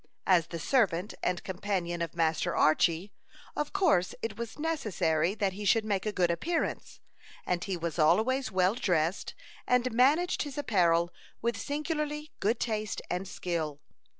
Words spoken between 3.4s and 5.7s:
of course it was necessary that he